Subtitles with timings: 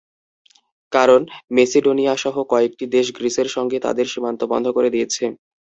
[0.91, 1.21] কারণ,
[1.51, 5.23] মেসিডোনিয়াসহ কয়েকটি দেশ গ্রিসের সঙ্গে তাদের সীমান্ত বন্ধ করে দিয়েছে।